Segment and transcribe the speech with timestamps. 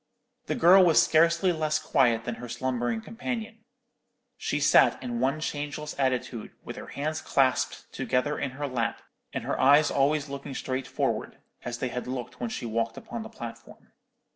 [0.47, 3.65] The girl was scarcely less quiet than her slumbering companion;
[4.35, 9.43] she sat in one changeless attitude, with her hands clasped together in her lap, and
[9.43, 13.29] her eyes always looking straight forward, as they had looked when she walked upon the
[13.29, 13.91] platform.